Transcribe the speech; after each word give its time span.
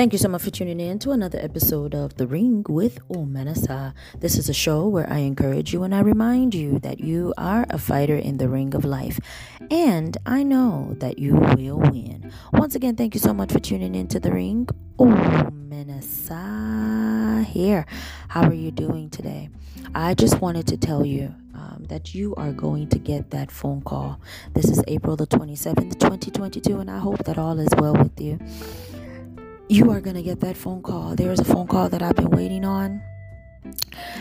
Thank 0.00 0.14
you 0.14 0.18
so 0.18 0.30
much 0.30 0.40
for 0.40 0.50
tuning 0.50 0.80
in 0.80 0.98
to 1.00 1.10
another 1.10 1.38
episode 1.38 1.94
of 1.94 2.16
The 2.16 2.26
Ring 2.26 2.64
with 2.66 3.06
Omenesa. 3.10 3.92
This 4.18 4.38
is 4.38 4.48
a 4.48 4.54
show 4.54 4.88
where 4.88 5.06
I 5.12 5.18
encourage 5.18 5.74
you 5.74 5.82
and 5.82 5.94
I 5.94 6.00
remind 6.00 6.54
you 6.54 6.78
that 6.78 7.00
you 7.00 7.34
are 7.36 7.66
a 7.68 7.76
fighter 7.76 8.16
in 8.16 8.38
the 8.38 8.48
ring 8.48 8.74
of 8.74 8.86
life. 8.86 9.20
And 9.70 10.16
I 10.24 10.42
know 10.42 10.94
that 11.00 11.18
you 11.18 11.34
will 11.34 11.76
win. 11.76 12.32
Once 12.50 12.74
again, 12.74 12.96
thank 12.96 13.12
you 13.12 13.20
so 13.20 13.34
much 13.34 13.52
for 13.52 13.58
tuning 13.58 13.94
in 13.94 14.08
to 14.08 14.18
The 14.18 14.32
Ring. 14.32 14.70
Omenesa 14.98 16.34
here. 17.44 17.84
How 18.28 18.44
are 18.44 18.54
you 18.54 18.70
doing 18.70 19.10
today? 19.10 19.50
I 19.94 20.14
just 20.14 20.40
wanted 20.40 20.66
to 20.68 20.78
tell 20.78 21.04
you 21.04 21.34
um, 21.54 21.84
that 21.90 22.14
you 22.14 22.34
are 22.36 22.52
going 22.52 22.88
to 22.88 22.98
get 22.98 23.32
that 23.32 23.50
phone 23.50 23.82
call. 23.82 24.18
This 24.54 24.64
is 24.64 24.82
April 24.88 25.16
the 25.16 25.26
27th, 25.26 26.00
2022, 26.00 26.78
and 26.78 26.90
I 26.90 26.96
hope 26.96 27.22
that 27.24 27.36
all 27.36 27.60
is 27.60 27.68
well 27.76 27.92
with 27.92 28.18
you 28.18 28.38
you 29.70 29.88
are 29.92 30.00
going 30.00 30.16
to 30.16 30.22
get 30.22 30.40
that 30.40 30.56
phone 30.56 30.82
call. 30.82 31.14
There 31.14 31.30
is 31.30 31.38
a 31.38 31.44
phone 31.44 31.68
call 31.68 31.88
that 31.90 32.02
I've 32.02 32.16
been 32.16 32.30
waiting 32.30 32.64
on. 32.64 33.00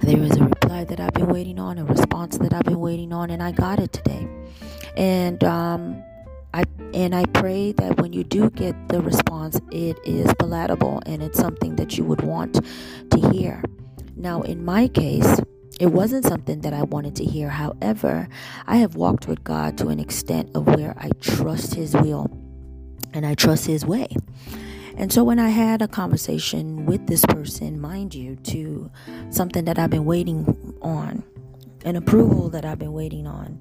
There 0.00 0.22
is 0.22 0.36
a 0.36 0.44
reply 0.44 0.84
that 0.84 1.00
I've 1.00 1.14
been 1.14 1.26
waiting 1.26 1.58
on, 1.58 1.78
a 1.78 1.84
response 1.84 2.38
that 2.38 2.54
I've 2.54 2.62
been 2.62 2.78
waiting 2.78 3.12
on, 3.12 3.28
and 3.28 3.42
I 3.42 3.50
got 3.50 3.80
it 3.80 3.92
today. 3.92 4.28
And 4.96 5.42
um, 5.42 6.00
I 6.54 6.62
and 6.94 7.12
I 7.12 7.24
pray 7.24 7.72
that 7.72 8.00
when 8.00 8.12
you 8.12 8.22
do 8.22 8.50
get 8.50 8.76
the 8.88 9.00
response, 9.00 9.60
it 9.72 9.98
is 10.04 10.32
palatable 10.38 11.02
and 11.06 11.22
it's 11.22 11.40
something 11.40 11.74
that 11.74 11.98
you 11.98 12.04
would 12.04 12.20
want 12.20 12.60
to 13.10 13.30
hear. 13.32 13.64
Now, 14.14 14.42
in 14.42 14.64
my 14.64 14.86
case, 14.86 15.40
it 15.80 15.86
wasn't 15.86 16.24
something 16.24 16.60
that 16.60 16.72
I 16.72 16.84
wanted 16.84 17.16
to 17.16 17.24
hear. 17.24 17.48
However, 17.48 18.28
I 18.68 18.76
have 18.76 18.94
walked 18.94 19.26
with 19.26 19.42
God 19.42 19.76
to 19.78 19.88
an 19.88 19.98
extent 19.98 20.50
of 20.54 20.66
where 20.66 20.94
I 20.98 21.10
trust 21.20 21.74
His 21.74 21.94
will 21.94 22.30
and 23.12 23.26
I 23.26 23.34
trust 23.34 23.66
His 23.66 23.84
way. 23.84 24.06
And 24.96 25.12
so 25.12 25.24
when 25.24 25.38
I 25.38 25.48
had 25.48 25.82
a 25.82 25.88
conversation 25.88 26.86
with 26.86 27.06
this 27.06 27.24
person, 27.26 27.80
mind 27.80 28.14
you, 28.14 28.36
to 28.36 28.90
something 29.30 29.64
that 29.64 29.78
I've 29.78 29.90
been 29.90 30.04
waiting 30.04 30.76
on, 30.82 31.24
an 31.84 31.96
approval 31.96 32.50
that 32.50 32.64
I've 32.64 32.78
been 32.78 32.92
waiting 32.92 33.26
on, 33.26 33.58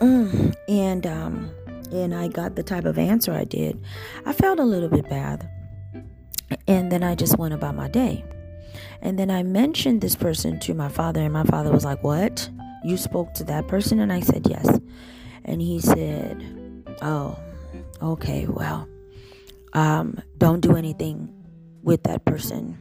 mm, 0.00 0.54
and 0.68 1.06
um, 1.06 1.50
and 1.90 2.14
I 2.14 2.28
got 2.28 2.56
the 2.56 2.62
type 2.62 2.84
of 2.84 2.98
answer 2.98 3.32
I 3.32 3.44
did, 3.44 3.82
I 4.24 4.32
felt 4.32 4.58
a 4.58 4.64
little 4.64 4.88
bit 4.88 5.08
bad, 5.08 5.48
and 6.68 6.92
then 6.92 7.02
I 7.02 7.14
just 7.14 7.38
went 7.38 7.54
about 7.54 7.74
my 7.74 7.88
day. 7.88 8.24
And 9.00 9.18
then 9.18 9.30
I 9.30 9.42
mentioned 9.42 10.00
this 10.00 10.16
person 10.16 10.58
to 10.60 10.74
my 10.74 10.88
father, 10.88 11.20
and 11.20 11.32
my 11.32 11.44
father 11.44 11.72
was 11.72 11.84
like, 11.84 12.02
"What? 12.02 12.48
You 12.84 12.96
spoke 12.96 13.34
to 13.34 13.44
that 13.44 13.66
person?" 13.66 14.00
And 14.00 14.12
I 14.12 14.20
said, 14.20 14.46
"Yes." 14.48 14.80
And 15.44 15.62
he 15.62 15.80
said, 15.80 16.42
"Oh, 17.00 17.38
okay, 18.02 18.46
well." 18.46 18.88
Um, 19.72 20.20
don't 20.38 20.60
do 20.60 20.76
anything 20.76 21.32
with 21.82 22.02
that 22.04 22.24
person. 22.24 22.78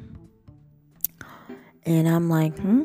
And 1.85 2.07
I'm 2.07 2.29
like, 2.29 2.57
hmm? 2.57 2.83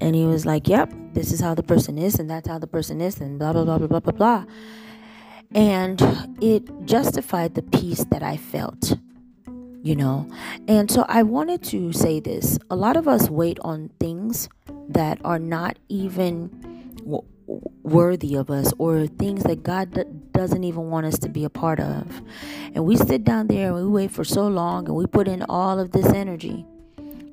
And 0.00 0.14
he 0.14 0.26
was 0.26 0.44
like, 0.44 0.68
yep, 0.68 0.92
this 1.14 1.32
is 1.32 1.40
how 1.40 1.54
the 1.54 1.62
person 1.62 1.96
is, 1.96 2.18
and 2.18 2.28
that's 2.28 2.46
how 2.46 2.58
the 2.58 2.66
person 2.66 3.00
is, 3.00 3.18
and 3.20 3.38
blah, 3.38 3.52
blah, 3.52 3.64
blah, 3.64 3.78
blah, 3.78 3.86
blah, 3.86 4.00
blah, 4.00 4.12
blah. 4.12 4.44
And 5.54 6.02
it 6.40 6.68
justified 6.84 7.54
the 7.54 7.62
peace 7.62 8.04
that 8.10 8.22
I 8.22 8.36
felt, 8.36 8.92
you 9.82 9.96
know. 9.96 10.28
And 10.68 10.90
so 10.90 11.06
I 11.08 11.22
wanted 11.22 11.62
to 11.64 11.92
say 11.92 12.20
this 12.20 12.58
a 12.70 12.76
lot 12.76 12.96
of 12.96 13.08
us 13.08 13.30
wait 13.30 13.58
on 13.62 13.90
things 13.98 14.50
that 14.88 15.18
are 15.24 15.38
not 15.38 15.78
even 15.88 16.50
worthy 17.82 18.34
of 18.34 18.50
us 18.50 18.72
or 18.78 19.06
things 19.06 19.44
that 19.44 19.62
God 19.62 20.25
doesn't 20.36 20.64
even 20.64 20.90
want 20.90 21.06
us 21.06 21.18
to 21.20 21.28
be 21.28 21.44
a 21.44 21.50
part 21.50 21.80
of. 21.80 22.22
And 22.74 22.84
we 22.84 22.96
sit 22.96 23.24
down 23.24 23.46
there 23.46 23.68
and 23.68 23.76
we 23.76 23.86
wait 23.86 24.10
for 24.10 24.24
so 24.24 24.46
long 24.46 24.86
and 24.86 24.94
we 24.94 25.06
put 25.06 25.28
in 25.28 25.42
all 25.48 25.78
of 25.80 25.92
this 25.92 26.06
energy, 26.06 26.66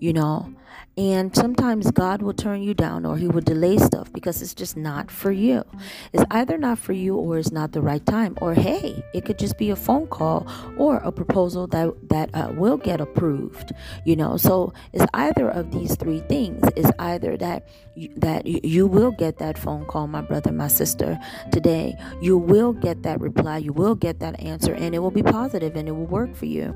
you 0.03 0.11
know, 0.11 0.53
and 0.97 1.33
sometimes 1.33 1.89
God 1.89 2.21
will 2.21 2.33
turn 2.33 2.61
you 2.61 2.73
down 2.73 3.05
or 3.05 3.15
He 3.15 3.29
will 3.29 3.41
delay 3.41 3.77
stuff 3.77 4.11
because 4.11 4.41
it's 4.41 4.53
just 4.53 4.75
not 4.75 5.09
for 5.09 5.31
you. 5.31 5.63
It's 6.11 6.25
either 6.29 6.57
not 6.57 6.77
for 6.77 6.91
you 6.91 7.15
or 7.15 7.37
it's 7.37 7.53
not 7.53 7.71
the 7.71 7.81
right 7.81 8.05
time. 8.05 8.37
Or 8.41 8.53
hey, 8.53 9.01
it 9.13 9.23
could 9.23 9.39
just 9.39 9.57
be 9.57 9.69
a 9.69 9.77
phone 9.77 10.07
call 10.07 10.45
or 10.77 10.97
a 10.97 11.11
proposal 11.11 11.67
that 11.67 11.93
that 12.09 12.29
uh, 12.35 12.51
will 12.53 12.75
get 12.75 12.99
approved. 12.99 13.71
You 14.03 14.17
know, 14.17 14.35
so 14.35 14.73
it's 14.91 15.05
either 15.13 15.47
of 15.47 15.71
these 15.71 15.95
three 15.95 16.19
things. 16.19 16.61
It's 16.75 16.91
either 16.99 17.37
that 17.37 17.69
that 18.17 18.45
you 18.45 18.85
will 18.85 19.11
get 19.11 19.37
that 19.37 19.57
phone 19.57 19.85
call, 19.85 20.07
my 20.07 20.21
brother, 20.21 20.51
my 20.51 20.67
sister, 20.67 21.17
today. 21.53 21.95
You 22.21 22.37
will 22.37 22.73
get 22.73 23.03
that 23.03 23.21
reply. 23.21 23.59
You 23.59 23.71
will 23.71 23.95
get 23.95 24.19
that 24.19 24.37
answer, 24.41 24.73
and 24.73 24.93
it 24.93 24.99
will 24.99 25.11
be 25.11 25.23
positive 25.23 25.77
and 25.77 25.87
it 25.87 25.93
will 25.93 26.05
work 26.07 26.35
for 26.35 26.45
you. 26.45 26.75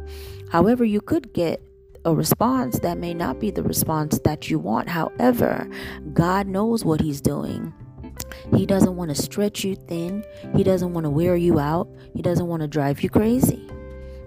However, 0.49 0.85
you 0.85 1.01
could 1.01 1.33
get 1.33 1.61
a 2.07 2.15
response 2.15 2.79
that 2.79 2.97
may 2.97 3.13
not 3.13 3.37
be 3.37 3.51
the 3.51 3.61
response 3.61 4.17
that 4.19 4.49
you 4.49 4.57
want. 4.57 4.87
However, 4.87 5.69
God 6.13 6.47
knows 6.47 6.85
what 6.85 7.01
He's 7.01 7.19
doing. 7.19 7.73
He 8.55 8.65
doesn't 8.65 8.95
want 8.95 9.13
to 9.13 9.21
stretch 9.21 9.65
you 9.65 9.75
thin. 9.75 10.23
He 10.55 10.63
doesn't 10.63 10.93
want 10.93 11.03
to 11.03 11.09
wear 11.09 11.35
you 11.35 11.59
out. 11.59 11.89
He 12.15 12.21
doesn't 12.21 12.47
want 12.47 12.61
to 12.61 12.67
drive 12.67 13.03
you 13.03 13.09
crazy, 13.09 13.69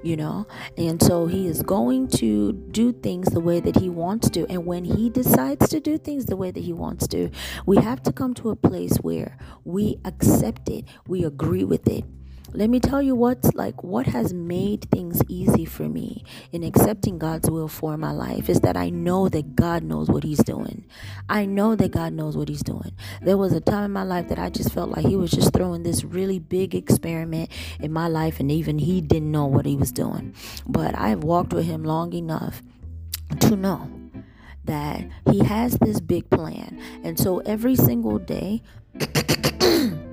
you 0.03 0.15
know? 0.15 0.47
And 0.77 1.03
so 1.03 1.27
he 1.27 1.47
is 1.47 1.63
going 1.63 2.09
to 2.09 2.53
do 2.53 2.93
things 2.93 3.29
the 3.29 3.41
way 3.41 3.61
that 3.61 3.77
he 3.77 3.89
wants 3.89 4.29
to. 4.31 4.47
And 4.51 4.67
when 4.67 4.85
he 4.85 5.09
decides 5.09 5.71
to 5.71 5.81
do 5.81 5.97
things 5.97 6.27
the 6.27 6.37
way 6.37 6.51
that 6.51 6.63
he 6.63 6.75
wants 6.75 7.09
to, 7.09 7.31
we 7.65 7.79
have 7.79 8.03
to 8.03 8.13
come 8.13 8.35
to 8.35 8.51
a 8.51 8.57
place 8.57 8.99
where 8.99 9.39
we 9.65 9.97
accept 10.05 10.69
it, 10.69 10.85
we 11.09 11.25
agree 11.25 11.65
with 11.65 11.89
it, 11.89 12.05
let 12.53 12.69
me 12.69 12.81
tell 12.81 13.01
you 13.01 13.15
what's 13.15 13.55
like 13.55 13.85
what 13.85 14.07
has 14.07 14.33
made 14.33 14.91
things 14.91 15.23
easy 15.29 15.65
for 15.65 15.89
me 15.89 16.25
in 16.51 16.65
accepting 16.65 17.19
God's 17.19 17.49
will 17.49 17.69
for 17.69 17.97
my 17.97 18.11
life 18.11 18.49
is 18.49 18.61
that 18.61 18.77
I 18.77 18.91
know 18.91 19.29
that 19.29 19.55
God 19.55 19.85
knows 19.85 20.09
what 20.09 20.25
He's 20.25 20.43
doing. 20.43 20.85
I 21.29 21.47
know 21.47 21.77
that 21.77 21.93
God 21.93 22.13
knows 22.13 22.37
what 22.37 22.49
He's 22.49 22.63
doing. 22.63 22.93
There 23.23 23.37
was 23.37 23.53
a 23.53 23.61
time 23.61 23.85
in 23.85 23.93
my 23.93 24.03
life 24.03 24.29
that 24.29 24.39
I 24.39 24.51
just 24.51 24.73
felt 24.73 24.91
like 24.91 25.07
He 25.07 25.17
was 25.17 25.31
just 25.31 25.53
throwing 25.53 25.85
this 25.85 26.03
really 26.03 26.39
big 26.39 26.75
experiment 26.75 27.51
in 27.79 27.93
my 27.93 28.09
life, 28.09 28.41
and 28.41 28.51
even 28.51 28.79
He 28.79 29.01
didn't 29.01 29.31
know 29.31 29.47
what 29.47 29.67
He 29.67 29.77
was 29.77 29.93
doing. 29.93 30.35
But 30.67 30.99
I've 30.99 31.23
walked 31.23 31.53
with 31.53 31.67
Him 31.67 31.85
long 31.85 32.13
enough 32.13 32.63
to 33.41 33.57
know 33.57 33.91
that 34.65 35.07
He 35.31 35.45
has 35.45 35.79
this 35.79 36.01
big 36.01 36.29
plan. 36.31 36.81
And 37.05 37.19
so 37.19 37.39
every 37.41 37.77
single 37.77 38.19
day, 38.19 38.63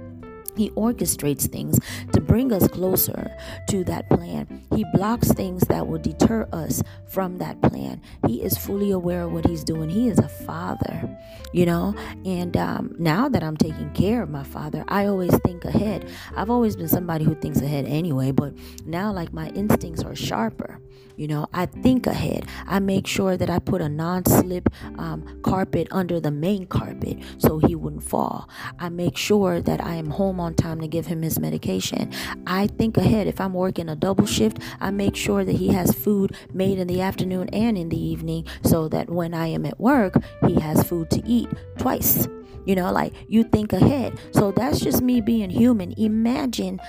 He 0.57 0.71
orchestrates 0.71 1.47
things 1.47 1.79
to 2.13 2.21
bring 2.21 2.51
us 2.51 2.67
closer 2.67 3.31
to 3.69 3.83
that 3.85 4.09
plan. 4.09 4.63
He 4.75 4.85
blocks 4.93 5.31
things 5.31 5.63
that 5.67 5.87
will 5.87 5.99
deter 5.99 6.47
us 6.51 6.83
from 7.07 7.37
that 7.37 7.61
plan. 7.61 8.01
He 8.27 8.41
is 8.41 8.57
fully 8.57 8.91
aware 8.91 9.23
of 9.23 9.31
what 9.31 9.45
he's 9.45 9.63
doing. 9.63 9.89
He 9.89 10.07
is 10.07 10.19
a 10.19 10.27
father, 10.27 11.17
you 11.53 11.65
know. 11.65 11.95
And 12.25 12.55
um, 12.57 12.95
now 12.99 13.29
that 13.29 13.43
I'm 13.43 13.57
taking 13.57 13.91
care 13.93 14.21
of 14.21 14.29
my 14.29 14.43
father, 14.43 14.83
I 14.87 15.05
always 15.05 15.37
think 15.39 15.65
ahead. 15.65 16.09
I've 16.35 16.49
always 16.49 16.75
been 16.75 16.87
somebody 16.87 17.25
who 17.25 17.35
thinks 17.35 17.61
ahead 17.61 17.85
anyway, 17.85 18.31
but 18.31 18.53
now, 18.85 19.11
like, 19.11 19.33
my 19.33 19.49
instincts 19.49 20.03
are 20.03 20.15
sharper. 20.15 20.79
You 21.17 21.27
know, 21.27 21.47
I 21.51 21.65
think 21.65 22.05
ahead. 22.05 22.45
I 22.67 22.77
make 22.77 23.07
sure 23.07 23.37
that 23.37 23.49
I 23.49 23.57
put 23.57 23.81
a 23.81 23.89
non 23.89 24.23
slip 24.25 24.69
um, 24.99 25.39
carpet 25.41 25.87
under 25.89 26.19
the 26.19 26.29
main 26.29 26.67
carpet 26.67 27.17
so 27.39 27.57
he 27.57 27.73
wouldn't 27.73 28.03
fall. 28.03 28.47
I 28.77 28.89
make 28.89 29.17
sure 29.17 29.59
that 29.59 29.83
I 29.83 29.95
am 29.95 30.11
home 30.11 30.39
on 30.39 30.46
time 30.53 30.81
to 30.81 30.87
give 30.87 31.07
him 31.07 31.21
his 31.21 31.39
medication. 31.39 32.11
I 32.45 32.67
think 32.67 32.97
ahead. 32.97 33.27
If 33.27 33.39
I'm 33.41 33.53
working 33.53 33.89
a 33.89 33.95
double 33.95 34.25
shift, 34.25 34.59
I 34.79 34.91
make 34.91 35.15
sure 35.15 35.43
that 35.43 35.55
he 35.55 35.69
has 35.69 35.93
food 35.93 36.35
made 36.53 36.79
in 36.79 36.87
the 36.87 37.01
afternoon 37.01 37.49
and 37.53 37.77
in 37.77 37.89
the 37.89 38.01
evening 38.01 38.45
so 38.63 38.87
that 38.89 39.09
when 39.09 39.33
I 39.33 39.47
am 39.47 39.65
at 39.65 39.79
work, 39.79 40.15
he 40.45 40.59
has 40.59 40.83
food 40.83 41.09
to 41.11 41.25
eat 41.25 41.49
twice. 41.77 42.27
You 42.65 42.75
know, 42.75 42.91
like 42.91 43.13
you 43.29 43.43
think 43.43 43.71
ahead. 43.71 44.19
So 44.31 44.51
that's 44.51 44.79
just 44.79 45.01
me 45.01 45.21
being 45.21 45.49
human. 45.49 45.93
Imagine 45.93 46.81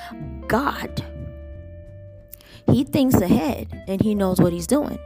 God 0.48 1.04
he 2.70 2.84
thinks 2.84 3.14
ahead 3.14 3.84
and 3.88 4.00
he 4.00 4.14
knows 4.14 4.40
what 4.40 4.52
he's 4.52 4.66
doing. 4.66 4.98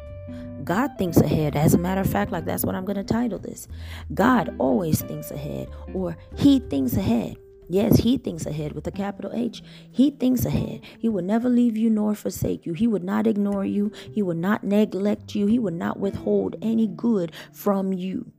God 0.65 0.91
thinks 0.99 1.17
ahead. 1.19 1.57
As 1.57 1.75
a 1.75 1.79
matter 1.79 2.01
of 2.01 2.11
fact, 2.11 2.33
like 2.33 2.45
that's 2.45 2.65
what 2.65 2.75
I'm 2.75 2.85
going 2.85 2.97
to 2.97 3.05
title 3.05 3.39
this. 3.39 3.69
God 4.15 4.55
always 4.59 5.01
thinks 5.03 5.31
ahead, 5.31 5.69
or 5.93 6.17
He 6.37 6.61
thinks 6.61 6.97
ahead. 6.97 7.37
Yes, 7.73 8.01
He 8.01 8.19
thinks 8.19 8.45
ahead 8.45 8.73
with 8.75 8.87
a 8.87 8.91
capital 8.91 9.31
H. 9.33 9.63
He 9.91 10.11
thinks 10.11 10.45
ahead. 10.45 10.83
He 10.99 11.09
will 11.09 11.23
never 11.23 11.49
leave 11.49 11.75
you 11.75 11.89
nor 11.89 12.15
forsake 12.15 12.67
you. 12.67 12.75
He 12.75 12.87
would 12.87 13.03
not 13.03 13.27
ignore 13.27 13.65
you. 13.65 13.91
He 14.13 14.21
will 14.21 14.35
not 14.35 14.63
neglect 14.63 15.35
you. 15.35 15.47
He 15.47 15.59
will 15.59 15.73
not 15.73 15.99
withhold 15.99 16.57
any 16.61 16.87
good 16.87 17.33
from 17.51 17.95
you. 17.95 18.31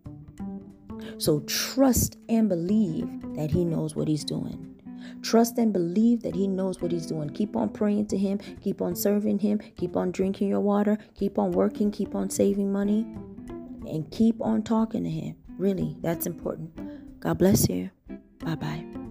So 1.18 1.40
trust 1.48 2.16
and 2.30 2.48
believe 2.48 3.08
that 3.36 3.50
He 3.50 3.66
knows 3.66 3.96
what 3.96 4.08
He's 4.08 4.24
doing. 4.24 4.80
Trust 5.24 5.58
and 5.58 5.74
believe 5.74 6.22
that 6.22 6.36
He 6.36 6.46
knows 6.48 6.80
what 6.80 6.92
He's 6.92 7.08
doing. 7.08 7.32
Keep 7.32 7.56
on 7.56 7.70
praying 7.70 8.06
to 8.10 8.18
Him. 8.20 8.38
Keep 8.62 8.84
on 8.84 8.96
serving 8.96 9.40
Him. 9.40 9.58
Keep 9.78 9.98
on 9.98 10.12
drinking 10.12 10.50
your 10.50 10.60
water. 10.60 11.00
Keep 11.16 11.40
on 11.40 11.54
working. 11.54 11.90
Keep 11.90 12.14
on 12.14 12.30
saving 12.30 12.72
money. 12.72 13.02
And 13.90 14.12
keep 14.12 14.40
on 14.42 14.62
talking 14.62 15.04
to 15.04 15.10
Him. 15.10 15.38
Really, 15.58 15.98
that's 16.02 16.28
important. 16.28 17.20
God 17.20 17.40
bless 17.40 17.68
you. 17.68 17.90
Bye 18.40 18.54
bye. 18.54 19.03